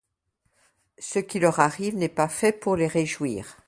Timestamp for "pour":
2.53-2.75